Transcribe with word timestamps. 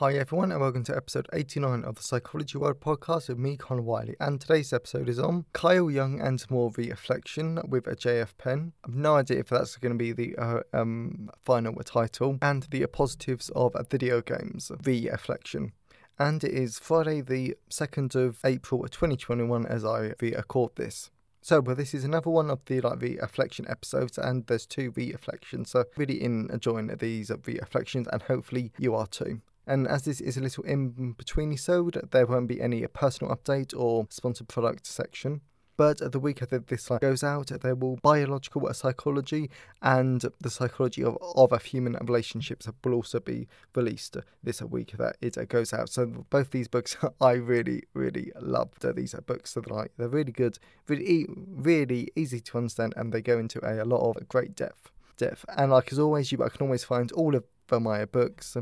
Hi 0.00 0.12
everyone, 0.12 0.52
and 0.52 0.60
welcome 0.60 0.84
to 0.84 0.96
episode 0.96 1.26
89 1.32 1.82
of 1.82 1.96
the 1.96 2.04
Psychology 2.04 2.56
World 2.56 2.78
podcast 2.78 3.28
with 3.28 3.36
me, 3.36 3.56
Connor 3.56 3.82
Whiteley. 3.82 4.14
And 4.20 4.40
today's 4.40 4.72
episode 4.72 5.08
is 5.08 5.18
on 5.18 5.44
Carl 5.52 5.90
Jung 5.90 6.20
and 6.20 6.48
more 6.48 6.70
reflection 6.76 7.58
with 7.66 7.88
a 7.88 7.96
JF 7.96 8.38
Penn. 8.38 8.74
I've 8.84 8.94
no 8.94 9.16
idea 9.16 9.40
if 9.40 9.48
that's 9.48 9.76
going 9.76 9.94
to 9.94 9.98
be 9.98 10.12
the 10.12 10.36
uh, 10.36 10.60
um, 10.72 11.30
final 11.40 11.74
title, 11.82 12.38
and 12.40 12.62
the 12.70 12.86
positives 12.86 13.48
of 13.56 13.74
video 13.90 14.20
games, 14.20 14.70
the 14.80 15.10
reflection 15.10 15.72
and 16.16 16.44
it 16.44 16.52
is 16.52 16.78
Friday, 16.78 17.20
the 17.20 17.56
2nd 17.68 18.14
of 18.14 18.38
April 18.44 18.82
2021, 18.82 19.66
as 19.66 19.84
I 19.84 20.12
record 20.20 20.76
this. 20.76 21.10
So, 21.40 21.60
but 21.60 21.76
this 21.76 21.92
is 21.92 22.04
another 22.04 22.30
one 22.30 22.50
of 22.50 22.64
the 22.66 22.80
like 22.82 23.00
the 23.00 23.16
reflection 23.16 23.66
episodes, 23.68 24.16
and 24.16 24.46
there's 24.46 24.64
two 24.64 24.92
reflections. 24.94 25.70
So, 25.70 25.86
really 25.96 26.22
enjoying 26.22 26.86
these 26.98 27.32
reflections, 27.46 28.06
and 28.12 28.22
hopefully 28.22 28.70
you 28.78 28.94
are 28.94 29.08
too. 29.08 29.40
And 29.68 29.86
as 29.86 30.04
this 30.06 30.20
is 30.22 30.38
a 30.38 30.40
little 30.40 30.64
in 30.64 31.12
between 31.12 31.52
episode, 31.52 32.08
there 32.10 32.26
won't 32.26 32.48
be 32.48 32.60
any 32.60 32.86
personal 32.86 33.36
update 33.36 33.78
or 33.78 34.06
sponsored 34.08 34.48
product 34.48 34.86
section. 34.86 35.42
But 35.76 36.10
the 36.10 36.18
week 36.18 36.40
that 36.40 36.66
this 36.66 36.88
goes 37.00 37.22
out, 37.22 37.52
there 37.60 37.76
will 37.76 37.98
biological 38.02 38.72
psychology 38.74 39.48
and 39.80 40.24
the 40.40 40.50
psychology 40.50 41.04
of, 41.04 41.16
of 41.20 41.62
human 41.62 41.96
relationships 42.00 42.66
will 42.82 42.94
also 42.94 43.20
be 43.20 43.46
released 43.76 44.16
this 44.42 44.60
week 44.60 44.94
that 44.98 45.16
it 45.20 45.36
goes 45.48 45.72
out. 45.72 45.90
So 45.90 46.26
both 46.30 46.50
these 46.50 46.66
books 46.66 46.96
I 47.20 47.32
really, 47.32 47.84
really 47.92 48.32
loved. 48.40 48.84
These 48.96 49.14
books 49.26 49.56
like 49.68 49.92
they're 49.98 50.08
really 50.08 50.32
good, 50.32 50.58
really, 50.88 51.26
really 51.28 52.08
easy 52.16 52.40
to 52.40 52.58
understand, 52.58 52.94
and 52.96 53.12
they 53.12 53.22
go 53.22 53.38
into 53.38 53.64
a, 53.64 53.84
a 53.84 53.86
lot 53.86 54.00
of 54.00 54.28
great 54.28 54.56
depth. 54.56 54.90
Depth. 55.16 55.44
And 55.56 55.70
like 55.70 55.92
as 55.92 55.98
always, 55.98 56.32
you 56.32 56.42
I 56.42 56.48
can 56.48 56.62
always 56.62 56.84
find 56.84 57.12
all 57.12 57.36
of 57.36 57.44
my 57.78 58.06
books 58.06 58.56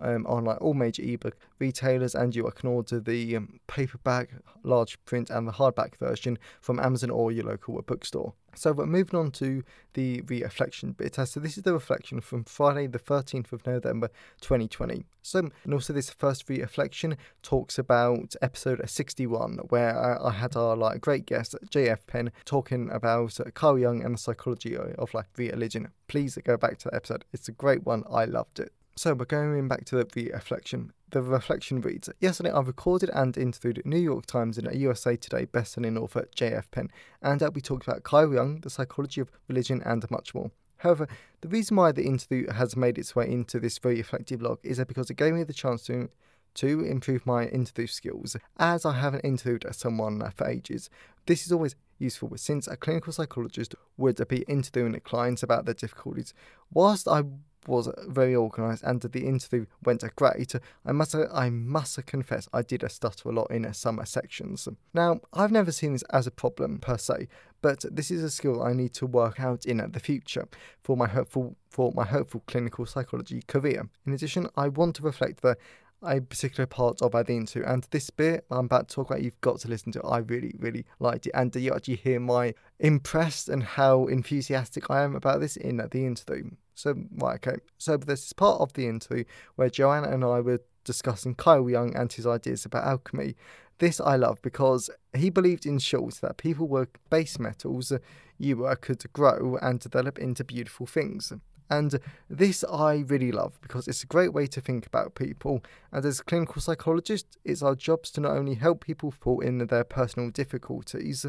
um, 0.00 0.26
on 0.26 0.44
like 0.44 0.60
all 0.60 0.74
major 0.74 1.02
ebook 1.02 1.36
retailers, 1.58 2.14
and 2.14 2.34
you 2.34 2.50
can 2.54 2.68
order 2.68 3.00
the 3.00 3.36
um, 3.36 3.60
paperback, 3.66 4.30
large 4.62 5.02
print, 5.04 5.30
and 5.30 5.46
the 5.46 5.52
hardback 5.52 5.96
version 5.96 6.38
from 6.60 6.78
Amazon 6.80 7.10
or 7.10 7.32
your 7.32 7.44
local 7.44 7.80
bookstore. 7.82 8.34
So 8.56 8.72
we're 8.72 8.86
moving 8.86 9.20
on 9.20 9.32
to 9.32 9.62
the 9.92 10.22
reflection 10.22 10.92
bit. 10.92 11.16
So 11.16 11.40
this 11.40 11.58
is 11.58 11.64
the 11.64 11.74
reflection 11.74 12.22
from 12.22 12.44
Friday, 12.44 12.86
the 12.86 12.98
13th 12.98 13.52
of 13.52 13.66
November 13.66 14.08
2020. 14.40 15.04
So, 15.20 15.50
and 15.64 15.74
also 15.74 15.92
this 15.92 16.08
first 16.08 16.48
reflection 16.48 17.18
talks 17.42 17.78
about 17.78 18.34
episode 18.40 18.80
61, 18.88 19.58
where 19.68 19.98
I, 19.98 20.28
I 20.28 20.32
had 20.32 20.56
our 20.56 20.74
like 20.74 21.02
great 21.02 21.26
guest 21.26 21.54
JF 21.70 22.06
Penn 22.06 22.32
talking 22.46 22.88
about 22.90 23.38
uh, 23.38 23.44
Carl 23.52 23.78
Jung 23.78 24.02
and 24.02 24.14
the 24.14 24.18
psychology 24.18 24.74
of 24.74 25.12
like 25.12 25.26
religion. 25.36 25.88
Please 26.08 26.38
go 26.42 26.56
back 26.56 26.78
to 26.78 26.84
that 26.88 26.96
episode. 26.96 27.26
It's 27.34 27.48
a 27.48 27.52
great 27.52 27.84
one. 27.84 28.04
I 28.10 28.24
loved 28.24 28.58
it. 28.58 28.72
So 28.98 29.12
we're 29.12 29.26
going 29.26 29.68
back 29.68 29.84
to 29.86 30.02
the 30.02 30.30
reflection. 30.32 30.90
The 31.10 31.20
reflection 31.20 31.82
reads 31.82 32.08
Yesterday 32.18 32.50
I 32.50 32.62
recorded 32.62 33.10
and 33.12 33.36
interviewed 33.36 33.82
New 33.84 33.98
York 33.98 34.24
Times 34.24 34.56
and 34.56 34.74
USA 34.74 35.16
Today 35.16 35.44
bestselling 35.44 36.00
author 36.00 36.26
J.F. 36.34 36.70
Penn, 36.70 36.90
and 37.20 37.42
we 37.54 37.60
talked 37.60 37.86
about 37.86 38.04
Carl 38.04 38.32
Jung, 38.32 38.60
the 38.60 38.70
psychology 38.70 39.20
of 39.20 39.30
religion, 39.48 39.82
and 39.84 40.10
much 40.10 40.34
more. 40.34 40.50
However, 40.78 41.08
the 41.42 41.48
reason 41.48 41.76
why 41.76 41.92
the 41.92 42.06
interview 42.06 42.50
has 42.50 42.74
made 42.74 42.96
its 42.96 43.14
way 43.14 43.30
into 43.30 43.60
this 43.60 43.76
very 43.76 43.96
reflective 43.96 44.40
log 44.40 44.60
is 44.62 44.78
that 44.78 44.88
because 44.88 45.10
it 45.10 45.18
gave 45.18 45.34
me 45.34 45.42
the 45.42 45.52
chance 45.52 45.82
to 45.84 46.08
to 46.54 46.80
improve 46.80 47.26
my 47.26 47.44
interview 47.48 47.86
skills, 47.86 48.34
as 48.58 48.86
I 48.86 48.94
haven't 48.94 49.26
interviewed 49.26 49.66
someone 49.72 50.22
for 50.34 50.48
ages. 50.48 50.88
This 51.26 51.44
is 51.44 51.52
always 51.52 51.76
useful 51.98 52.32
since 52.36 52.66
a 52.66 52.78
clinical 52.78 53.12
psychologist 53.12 53.74
would 53.98 54.26
be 54.28 54.42
interviewing 54.48 54.98
clients 55.00 55.42
about 55.42 55.66
their 55.66 55.74
difficulties. 55.74 56.32
Whilst 56.72 57.08
I 57.08 57.24
was 57.66 57.88
very 58.06 58.34
organised 58.34 58.82
and 58.82 59.00
the 59.00 59.26
interview 59.26 59.66
went 59.84 60.04
great, 60.16 60.54
I 60.84 60.92
must 60.92 61.14
I 61.14 61.50
must 61.50 62.04
confess 62.06 62.48
I 62.52 62.62
did 62.62 62.84
stutter 62.90 63.28
a 63.28 63.32
lot 63.32 63.50
in 63.50 63.72
some 63.74 64.00
sections. 64.04 64.68
Now 64.94 65.20
I've 65.32 65.52
never 65.52 65.72
seen 65.72 65.92
this 65.92 66.02
as 66.10 66.26
a 66.26 66.30
problem 66.30 66.78
per 66.78 66.98
se, 66.98 67.28
but 67.62 67.84
this 67.90 68.10
is 68.10 68.22
a 68.22 68.30
skill 68.30 68.62
I 68.62 68.72
need 68.72 68.94
to 68.94 69.06
work 69.06 69.40
out 69.40 69.64
in 69.66 69.78
the 69.90 70.00
future 70.00 70.48
for 70.82 70.96
my 70.96 71.08
hopeful 71.08 71.56
for 71.68 71.92
my 71.92 72.04
hopeful 72.04 72.42
clinical 72.46 72.86
psychology 72.86 73.42
career. 73.46 73.88
In 74.06 74.12
addition, 74.12 74.48
I 74.56 74.68
want 74.68 74.96
to 74.96 75.02
reflect 75.02 75.42
the 75.42 75.56
a 76.06 76.20
particular 76.20 76.66
part 76.66 77.02
of 77.02 77.12
the 77.12 77.36
interview. 77.36 77.64
And 77.66 77.86
this 77.90 78.10
bit 78.10 78.44
I'm 78.50 78.66
about 78.66 78.88
to 78.88 78.94
talk 78.94 79.10
about, 79.10 79.22
you've 79.22 79.40
got 79.40 79.60
to 79.60 79.68
listen 79.68 79.92
to. 79.92 80.02
I 80.02 80.18
really, 80.18 80.54
really 80.58 80.84
liked 80.98 81.26
it. 81.26 81.32
And 81.34 81.54
you 81.54 81.72
actually 81.72 81.96
hear 81.96 82.20
my 82.20 82.54
impressed 82.78 83.48
and 83.48 83.62
how 83.62 84.06
enthusiastic 84.06 84.90
I 84.90 85.02
am 85.02 85.14
about 85.14 85.40
this 85.40 85.56
in 85.56 85.76
the 85.76 86.06
interview. 86.06 86.50
So, 86.74 86.94
right, 87.16 87.36
okay. 87.46 87.60
So, 87.78 87.96
this 87.96 88.26
is 88.26 88.32
part 88.32 88.60
of 88.60 88.72
the 88.74 88.86
interview 88.86 89.24
where 89.56 89.70
Joanna 89.70 90.08
and 90.08 90.24
I 90.24 90.40
were 90.40 90.60
discussing 90.84 91.34
Carl 91.34 91.68
Jung 91.68 91.96
and 91.96 92.12
his 92.12 92.26
ideas 92.26 92.64
about 92.64 92.84
alchemy. 92.84 93.34
This 93.78 94.00
I 94.00 94.16
love 94.16 94.40
because 94.40 94.88
he 95.14 95.28
believed 95.28 95.66
in 95.66 95.78
short 95.78 96.14
that 96.16 96.38
people 96.38 96.66
were 96.66 96.88
base 97.10 97.38
metals 97.38 97.92
you 98.38 98.56
were 98.56 98.76
could 98.76 99.04
grow 99.12 99.58
and 99.60 99.80
develop 99.80 100.18
into 100.18 100.44
beautiful 100.44 100.86
things. 100.86 101.32
And 101.68 101.98
this 102.28 102.64
I 102.64 103.04
really 103.06 103.32
love 103.32 103.58
because 103.60 103.88
it's 103.88 104.02
a 104.02 104.06
great 104.06 104.32
way 104.32 104.46
to 104.46 104.60
think 104.60 104.86
about 104.86 105.14
people. 105.14 105.62
And 105.92 106.04
as 106.04 106.20
clinical 106.20 106.60
psychologists, 106.60 107.36
it's 107.44 107.62
our 107.62 107.74
jobs 107.74 108.10
to 108.12 108.20
not 108.20 108.36
only 108.36 108.54
help 108.54 108.84
people 108.84 109.10
fall 109.10 109.40
in 109.40 109.58
their 109.58 109.84
personal 109.84 110.30
difficulties, 110.30 111.26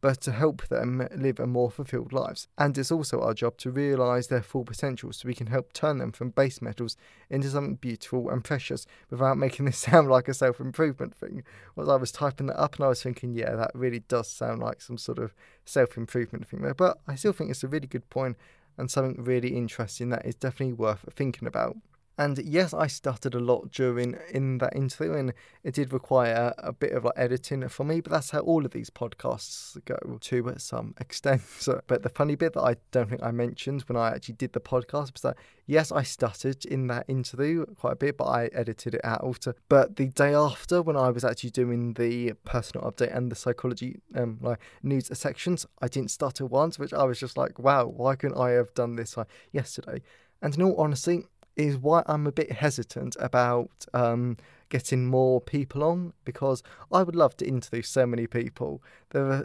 but 0.00 0.20
to 0.20 0.32
help 0.32 0.66
them 0.68 1.08
live 1.16 1.40
a 1.40 1.46
more 1.46 1.70
fulfilled 1.70 2.12
lives. 2.12 2.48
And 2.58 2.76
it's 2.76 2.92
also 2.92 3.20
our 3.20 3.34
job 3.34 3.56
to 3.58 3.70
realise 3.70 4.26
their 4.26 4.42
full 4.42 4.64
potential 4.64 5.12
so 5.12 5.26
we 5.26 5.34
can 5.34 5.46
help 5.46 5.72
turn 5.72 5.98
them 5.98 6.12
from 6.12 6.30
base 6.30 6.60
metals 6.60 6.96
into 7.30 7.48
something 7.48 7.76
beautiful 7.76 8.28
and 8.30 8.44
precious 8.44 8.86
without 9.10 9.38
making 9.38 9.64
this 9.64 9.78
sound 9.90 10.08
like 10.08 10.28
a 10.28 10.34
self 10.34 10.60
improvement 10.60 11.14
thing. 11.14 11.42
As 11.78 11.88
I 11.88 11.96
was 11.96 12.12
typing 12.12 12.46
that 12.46 12.60
up 12.60 12.76
and 12.76 12.84
I 12.84 12.88
was 12.88 13.02
thinking, 13.02 13.32
yeah, 13.32 13.54
that 13.56 13.70
really 13.74 14.00
does 14.00 14.28
sound 14.28 14.60
like 14.60 14.80
some 14.80 14.98
sort 14.98 15.18
of 15.18 15.34
self 15.64 15.96
improvement 15.96 16.46
thing 16.46 16.62
there. 16.62 16.74
But 16.74 16.98
I 17.08 17.14
still 17.14 17.32
think 17.32 17.50
it's 17.50 17.64
a 17.64 17.68
really 17.68 17.88
good 17.88 18.08
point 18.10 18.36
and 18.78 18.90
something 18.90 19.22
really 19.22 19.56
interesting 19.56 20.10
that 20.10 20.26
is 20.26 20.34
definitely 20.34 20.74
worth 20.74 21.04
thinking 21.14 21.48
about. 21.48 21.76
And 22.18 22.38
yes, 22.38 22.72
I 22.72 22.86
stuttered 22.86 23.34
a 23.34 23.40
lot 23.40 23.70
during 23.72 24.16
in 24.30 24.58
that 24.58 24.74
interview, 24.74 25.12
and 25.12 25.34
it 25.62 25.74
did 25.74 25.92
require 25.92 26.54
a 26.56 26.72
bit 26.72 26.92
of 26.92 27.04
like 27.04 27.14
editing 27.16 27.68
for 27.68 27.84
me. 27.84 28.00
But 28.00 28.12
that's 28.12 28.30
how 28.30 28.40
all 28.40 28.64
of 28.64 28.70
these 28.70 28.88
podcasts 28.88 29.76
go 29.84 29.96
to 30.18 30.54
some 30.58 30.94
extent. 31.00 31.42
So, 31.58 31.82
but 31.86 32.02
the 32.02 32.08
funny 32.08 32.34
bit 32.34 32.54
that 32.54 32.62
I 32.62 32.76
don't 32.90 33.10
think 33.10 33.22
I 33.22 33.32
mentioned 33.32 33.82
when 33.82 33.96
I 33.96 34.08
actually 34.08 34.36
did 34.36 34.54
the 34.54 34.60
podcast 34.60 35.12
was 35.12 35.22
that 35.22 35.36
yes, 35.66 35.92
I 35.92 36.02
stuttered 36.02 36.64
in 36.64 36.86
that 36.86 37.04
interview 37.06 37.66
quite 37.66 37.94
a 37.94 37.96
bit, 37.96 38.16
but 38.16 38.26
I 38.26 38.46
edited 38.46 38.94
it 38.94 39.04
out. 39.04 39.46
But 39.68 39.96
the 39.96 40.06
day 40.06 40.32
after, 40.32 40.80
when 40.80 40.96
I 40.96 41.10
was 41.10 41.24
actually 41.24 41.50
doing 41.50 41.94
the 41.94 42.32
personal 42.44 42.90
update 42.90 43.14
and 43.14 43.30
the 43.30 43.36
psychology 43.36 44.00
um, 44.14 44.38
like 44.40 44.60
news 44.82 45.10
sections, 45.12 45.66
I 45.82 45.88
didn't 45.88 46.10
stutter 46.10 46.46
once, 46.46 46.78
which 46.78 46.94
I 46.94 47.04
was 47.04 47.20
just 47.20 47.36
like, 47.36 47.58
wow, 47.58 47.86
why 47.86 48.16
couldn't 48.16 48.38
I 48.38 48.50
have 48.50 48.72
done 48.72 48.96
this 48.96 49.16
like 49.18 49.28
yesterday? 49.52 50.00
And 50.42 50.54
in 50.54 50.62
all 50.62 50.76
honesty, 50.76 51.24
is 51.56 51.76
why 51.78 52.02
I'm 52.06 52.26
a 52.26 52.32
bit 52.32 52.52
hesitant 52.52 53.16
about 53.18 53.86
um, 53.94 54.36
getting 54.68 55.06
more 55.06 55.40
people 55.40 55.82
on 55.82 56.12
because 56.24 56.62
I 56.92 57.02
would 57.02 57.16
love 57.16 57.36
to 57.38 57.46
interview 57.46 57.82
so 57.82 58.06
many 58.06 58.26
people. 58.26 58.82
There 59.10 59.24
are 59.24 59.42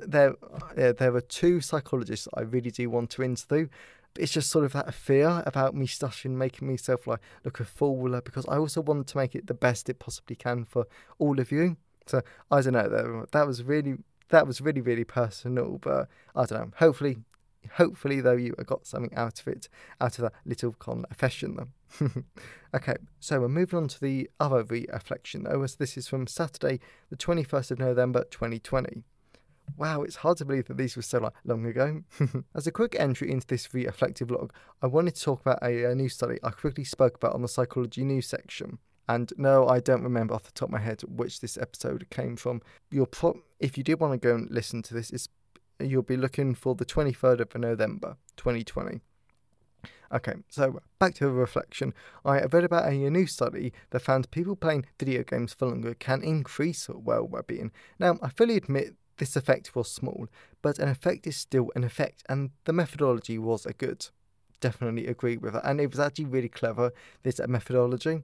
there 0.75 0.93
there 0.93 1.15
are 1.15 1.21
two 1.21 1.61
psychologists 1.61 2.27
I 2.33 2.41
really 2.41 2.71
do 2.71 2.89
want 2.89 3.09
to 3.11 3.23
interview. 3.23 3.67
But 4.13 4.23
it's 4.23 4.33
just 4.33 4.49
sort 4.49 4.65
of 4.65 4.73
that 4.73 4.93
fear 4.93 5.41
about 5.45 5.73
me 5.73 5.87
stuttering, 5.87 6.37
making 6.37 6.67
myself 6.67 7.07
like 7.07 7.21
look 7.45 7.61
a 7.61 7.65
fool 7.65 8.19
because 8.21 8.45
I 8.47 8.57
also 8.57 8.81
want 8.81 9.07
to 9.07 9.17
make 9.17 9.35
it 9.35 9.47
the 9.47 9.53
best 9.53 9.89
it 9.89 9.99
possibly 9.99 10.35
can 10.35 10.65
for 10.65 10.85
all 11.17 11.39
of 11.39 11.49
you. 11.49 11.77
So 12.07 12.21
I 12.49 12.59
don't 12.59 12.73
know. 12.73 13.25
That 13.31 13.47
was 13.47 13.63
really 13.63 13.95
that 14.29 14.47
was 14.47 14.59
really 14.59 14.81
really 14.81 15.05
personal, 15.05 15.77
but 15.77 16.09
I 16.35 16.45
don't 16.45 16.59
know. 16.59 16.71
Hopefully 16.77 17.19
Hopefully, 17.73 18.21
though, 18.21 18.35
you 18.35 18.53
got 18.65 18.85
something 18.85 19.13
out 19.15 19.39
of 19.39 19.47
it, 19.47 19.69
out 19.99 20.17
of 20.17 20.23
that 20.23 20.33
little 20.45 20.73
confession. 20.73 21.73
okay, 22.73 22.95
so 23.19 23.39
we're 23.39 23.47
moving 23.47 23.77
on 23.77 23.87
to 23.87 24.01
the 24.01 24.29
other 24.39 24.63
reflection, 24.63 25.43
though, 25.43 25.61
as 25.63 25.75
this 25.75 25.97
is 25.97 26.07
from 26.07 26.27
Saturday, 26.27 26.79
the 27.09 27.17
21st 27.17 27.71
of 27.71 27.79
November 27.79 28.25
2020. 28.31 29.03
Wow, 29.77 30.01
it's 30.01 30.17
hard 30.17 30.37
to 30.37 30.45
believe 30.45 30.67
that 30.67 30.77
these 30.77 30.95
were 30.95 31.01
so 31.01 31.19
like, 31.19 31.33
long 31.45 31.65
ago. 31.65 32.03
As 32.55 32.67
a 32.67 32.71
quick 32.71 32.95
entry 32.99 33.31
into 33.31 33.47
this 33.47 33.73
reflective 33.73 34.29
log, 34.29 34.51
I 34.81 34.87
wanted 34.87 35.15
to 35.15 35.21
talk 35.21 35.41
about 35.41 35.63
a, 35.63 35.85
a 35.85 35.95
news 35.95 36.13
study 36.13 36.39
I 36.43 36.49
quickly 36.49 36.83
spoke 36.83 37.15
about 37.15 37.33
on 37.33 37.41
the 37.41 37.47
psychology 37.47 38.03
news 38.03 38.27
section. 38.27 38.79
And 39.07 39.31
no, 39.37 39.67
I 39.67 39.79
don't 39.79 40.03
remember 40.03 40.33
off 40.33 40.43
the 40.43 40.51
top 40.51 40.69
of 40.69 40.73
my 40.73 40.79
head 40.79 41.01
which 41.01 41.39
this 41.39 41.57
episode 41.57 42.05
came 42.09 42.35
from. 42.35 42.61
You'll 42.91 43.07
pro- 43.07 43.41
if 43.59 43.77
you 43.77 43.83
did 43.83 43.99
want 43.99 44.13
to 44.13 44.27
go 44.27 44.35
and 44.35 44.49
listen 44.49 44.81
to 44.83 44.93
this, 44.93 45.09
it's, 45.11 45.27
you'll 45.85 46.01
be 46.01 46.17
looking 46.17 46.55
for 46.55 46.75
the 46.75 46.85
23rd 46.85 47.41
of 47.41 47.55
November 47.55 48.17
2020. 48.37 49.01
Okay, 50.13 50.33
so 50.49 50.81
back 50.99 51.15
to 51.15 51.23
the 51.23 51.31
reflection. 51.31 51.93
I 52.25 52.41
read 52.41 52.65
about 52.65 52.91
a 52.91 53.09
new 53.09 53.25
study 53.25 53.71
that 53.91 54.01
found 54.01 54.29
people 54.29 54.57
playing 54.57 54.85
video 54.99 55.23
games 55.23 55.53
for 55.53 55.67
longer 55.67 55.93
can 55.93 56.21
increase 56.21 56.89
well-being. 56.89 57.71
Now, 57.97 58.17
I 58.21 58.29
fully 58.29 58.57
admit 58.57 58.95
this 59.17 59.37
effect 59.37 59.73
was 59.73 59.89
small, 59.89 60.27
but 60.61 60.79
an 60.79 60.89
effect 60.89 61.27
is 61.27 61.37
still 61.37 61.71
an 61.75 61.85
effect, 61.85 62.23
and 62.27 62.49
the 62.65 62.73
methodology 62.73 63.37
was 63.37 63.65
a 63.65 63.71
good. 63.71 64.07
Definitely 64.59 65.07
agree 65.07 65.37
with 65.37 65.53
that, 65.53 65.65
and 65.65 65.79
it 65.79 65.89
was 65.89 65.99
actually 65.99 66.25
really 66.25 66.49
clever, 66.49 66.91
this 67.23 67.39
methodology. 67.47 68.23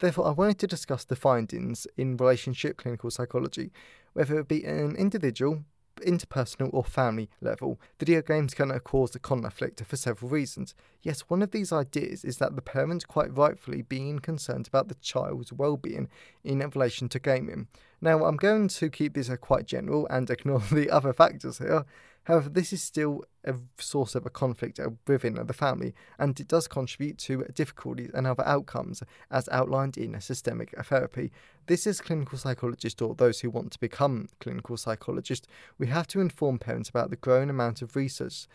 Therefore, 0.00 0.26
I 0.26 0.32
wanted 0.32 0.58
to 0.58 0.66
discuss 0.66 1.04
the 1.04 1.16
findings 1.16 1.86
in 1.96 2.16
relationship 2.16 2.76
clinical 2.76 3.10
psychology, 3.10 3.72
whether 4.12 4.38
it 4.38 4.48
be 4.48 4.64
an 4.64 4.96
individual, 4.96 5.64
interpersonal 6.02 6.70
or 6.72 6.84
family 6.84 7.28
level, 7.40 7.80
video 7.98 8.22
games 8.22 8.54
can 8.54 8.76
cause 8.80 9.14
a 9.14 9.18
conflict 9.18 9.82
for 9.84 9.96
several 9.96 10.30
reasons. 10.30 10.74
Yes, 11.02 11.22
one 11.22 11.42
of 11.42 11.50
these 11.50 11.72
ideas 11.72 12.24
is 12.24 12.38
that 12.38 12.54
the 12.54 12.62
parents 12.62 13.04
quite 13.04 13.36
rightfully 13.36 13.82
being 13.82 14.18
concerned 14.18 14.68
about 14.68 14.88
the 14.88 14.94
child's 14.96 15.52
well-being 15.52 16.08
in 16.44 16.58
relation 16.58 17.08
to 17.10 17.18
gaming. 17.18 17.68
Now, 18.00 18.24
I'm 18.24 18.36
going 18.36 18.68
to 18.68 18.90
keep 18.90 19.14
this 19.14 19.30
quite 19.40 19.66
general 19.66 20.06
and 20.10 20.28
ignore 20.30 20.60
the 20.60 20.90
other 20.90 21.12
factors 21.12 21.58
here. 21.58 21.84
However, 22.24 22.48
this 22.48 22.72
is 22.72 22.82
still 22.82 23.24
a 23.44 23.54
source 23.78 24.14
of 24.14 24.26
a 24.26 24.30
conflict 24.30 24.78
uh, 24.78 24.90
within 25.06 25.34
the 25.34 25.52
family, 25.52 25.94
and 26.18 26.38
it 26.38 26.48
does 26.48 26.68
contribute 26.68 27.18
to 27.18 27.44
difficulties 27.54 28.10
and 28.14 28.26
other 28.26 28.46
outcomes, 28.46 29.02
as 29.30 29.48
outlined 29.50 29.96
in 29.96 30.20
systemic 30.20 30.74
therapy. 30.84 31.32
This 31.66 31.86
is 31.86 32.00
clinical 32.00 32.38
psychologist 32.38 33.00
or 33.00 33.14
those 33.14 33.40
who 33.40 33.50
want 33.50 33.72
to 33.72 33.80
become 33.80 34.28
clinical 34.40 34.76
psychologist. 34.76 35.46
We 35.78 35.86
have 35.88 36.08
to 36.08 36.20
inform 36.20 36.58
parents 36.58 36.88
about 36.88 37.10
the 37.10 37.16
growing 37.16 37.50
amount 37.50 37.82
of 37.82 37.94
research 37.94 38.46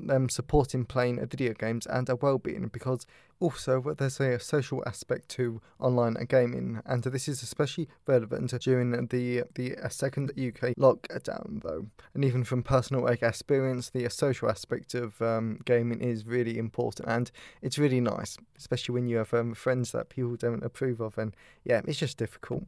them 0.00 0.28
supporting 0.28 0.84
playing 0.84 1.24
video 1.26 1.52
games 1.54 1.86
and 1.86 2.08
a 2.08 2.16
well-being 2.16 2.68
because 2.68 3.06
also 3.40 3.80
there's 3.98 4.20
a 4.20 4.38
social 4.38 4.82
aspect 4.86 5.28
to 5.28 5.60
online 5.80 6.16
gaming 6.28 6.80
and 6.86 7.02
this 7.02 7.26
is 7.26 7.42
especially 7.42 7.88
relevant 8.06 8.50
during 8.60 8.92
the 9.08 9.42
the 9.54 9.76
uh, 9.76 9.88
second 9.88 10.30
UK 10.30 10.74
lockdown 10.78 11.60
though 11.62 11.86
and 12.14 12.24
even 12.24 12.44
from 12.44 12.62
personal 12.62 13.06
experience 13.08 13.90
the 13.90 14.08
social 14.08 14.31
aspect 14.48 14.94
of 14.94 15.20
um, 15.20 15.58
gaming 15.64 16.00
is 16.00 16.26
really 16.26 16.58
important 16.58 17.08
and 17.08 17.30
it's 17.60 17.78
really 17.78 18.00
nice 18.00 18.36
especially 18.56 18.92
when 18.92 19.06
you 19.06 19.16
have 19.16 19.32
um, 19.34 19.54
friends 19.54 19.92
that 19.92 20.08
people 20.08 20.36
don't 20.36 20.64
approve 20.64 21.00
of 21.00 21.18
and 21.18 21.34
yeah 21.64 21.80
it's 21.86 21.98
just 21.98 22.16
difficult 22.18 22.64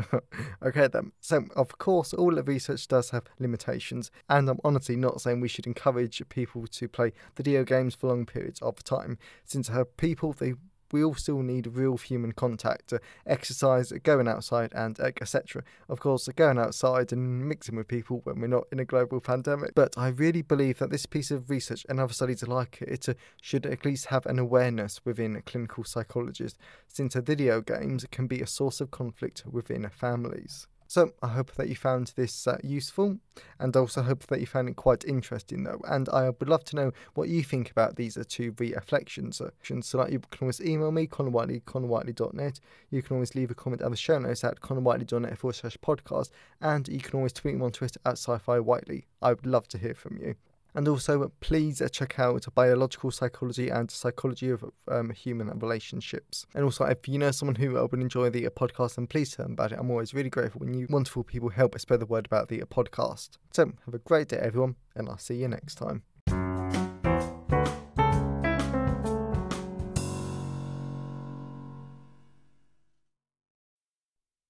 okay 0.62 0.88
then. 0.88 1.12
So 1.20 1.44
of 1.56 1.78
course 1.78 2.12
all 2.12 2.34
the 2.34 2.42
research 2.42 2.88
does 2.88 3.10
have 3.10 3.24
limitations 3.38 4.10
and 4.28 4.48
I'm 4.48 4.60
honestly 4.64 4.96
not 4.96 5.20
saying 5.20 5.40
we 5.40 5.48
should 5.48 5.66
encourage 5.66 6.22
people 6.28 6.66
to 6.66 6.88
play 6.88 7.12
video 7.36 7.64
games 7.64 7.94
for 7.94 8.08
long 8.08 8.26
periods 8.26 8.60
of 8.60 8.82
time 8.82 9.18
since 9.44 9.70
people 9.96 10.32
they 10.32 10.54
we 10.94 11.02
all 11.02 11.14
still 11.14 11.42
need 11.42 11.66
real 11.66 11.96
human 11.96 12.30
contact, 12.30 12.94
exercise, 13.26 13.92
going 14.04 14.28
outside, 14.28 14.72
and 14.76 15.00
etc. 15.00 15.64
Of 15.88 15.98
course, 15.98 16.28
going 16.36 16.56
outside 16.56 17.12
and 17.12 17.48
mixing 17.48 17.74
with 17.74 17.88
people 17.88 18.20
when 18.22 18.40
we're 18.40 18.46
not 18.46 18.68
in 18.70 18.78
a 18.78 18.84
global 18.84 19.20
pandemic. 19.20 19.74
But 19.74 19.98
I 19.98 20.08
really 20.08 20.42
believe 20.42 20.78
that 20.78 20.90
this 20.90 21.04
piece 21.04 21.32
of 21.32 21.50
research 21.50 21.84
and 21.88 21.98
other 21.98 22.12
studies 22.12 22.46
like 22.46 22.80
it 22.80 23.08
should 23.42 23.66
at 23.66 23.84
least 23.84 24.06
have 24.06 24.24
an 24.26 24.38
awareness 24.38 25.00
within 25.04 25.42
clinical 25.44 25.82
psychologists, 25.82 26.60
since 26.86 27.16
video 27.16 27.60
games 27.60 28.06
can 28.12 28.28
be 28.28 28.40
a 28.40 28.46
source 28.46 28.80
of 28.80 28.92
conflict 28.92 29.42
within 29.50 29.90
families. 29.90 30.68
So 30.94 31.10
I 31.24 31.26
hope 31.26 31.50
that 31.56 31.68
you 31.68 31.74
found 31.74 32.12
this 32.14 32.46
uh, 32.46 32.58
useful 32.62 33.18
and 33.58 33.74
also 33.76 34.00
hope 34.02 34.28
that 34.28 34.38
you 34.38 34.46
found 34.46 34.68
it 34.68 34.76
quite 34.76 35.04
interesting 35.04 35.64
though. 35.64 35.80
And 35.88 36.08
I 36.08 36.30
would 36.30 36.48
love 36.48 36.62
to 36.66 36.76
know 36.76 36.92
what 37.14 37.28
you 37.28 37.42
think 37.42 37.68
about 37.68 37.96
these 37.96 38.16
two 38.28 38.54
reflections. 38.60 39.38
So 39.38 39.98
that 39.98 40.12
you 40.12 40.20
can 40.20 40.38
always 40.42 40.60
email 40.60 40.92
me, 40.92 41.08
connorwhiteley, 41.08 41.62
connorwhiteley.net. 41.64 42.60
You 42.90 43.02
can 43.02 43.16
always 43.16 43.34
leave 43.34 43.50
a 43.50 43.56
comment 43.56 43.82
at 43.82 43.90
the 43.90 43.96
show 43.96 44.20
notes 44.20 44.44
at 44.44 44.60
connorwhiteley.net 44.60 45.36
forward 45.36 45.54
slash 45.54 45.76
podcast. 45.78 46.30
And 46.60 46.86
you 46.86 47.00
can 47.00 47.16
always 47.16 47.32
tweet 47.32 47.56
me 47.56 47.64
on 47.64 47.72
Twitter 47.72 47.98
at 48.06 48.12
sci-fi 48.12 48.60
whiteley. 48.60 49.06
I 49.20 49.30
would 49.30 49.46
love 49.46 49.66
to 49.70 49.78
hear 49.78 49.94
from 49.94 50.18
you. 50.18 50.36
And 50.76 50.88
also, 50.88 51.30
please 51.40 51.80
uh, 51.80 51.88
check 51.88 52.18
out 52.18 52.46
biological 52.54 53.12
psychology 53.12 53.68
and 53.68 53.88
psychology 53.90 54.50
of 54.50 54.64
um, 54.88 55.10
human 55.10 55.48
relationships. 55.58 56.46
And 56.54 56.64
also, 56.64 56.84
if 56.84 57.06
you 57.06 57.18
know 57.18 57.30
someone 57.30 57.54
who 57.54 57.74
would 57.74 58.00
enjoy 58.00 58.30
the 58.30 58.46
uh, 58.46 58.50
podcast, 58.50 58.96
then 58.96 59.06
please 59.06 59.30
tell 59.34 59.44
them 59.44 59.52
about 59.52 59.70
it. 59.70 59.78
I'm 59.78 59.90
always 59.90 60.12
really 60.14 60.30
grateful 60.30 60.60
when 60.60 60.74
you 60.74 60.88
wonderful 60.90 61.22
people 61.22 61.48
help 61.48 61.78
spread 61.78 62.00
the 62.00 62.06
word 62.06 62.26
about 62.26 62.48
the 62.48 62.60
uh, 62.60 62.66
podcast. 62.66 63.30
So, 63.52 63.72
have 63.84 63.94
a 63.94 63.98
great 63.98 64.28
day, 64.28 64.38
everyone, 64.38 64.74
and 64.96 65.08
I'll 65.08 65.18
see 65.18 65.36
you 65.36 65.48
next 65.48 65.76
time. 65.76 66.02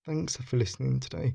Thanks 0.06 0.36
for 0.36 0.56
listening 0.56 1.00
today. 1.00 1.34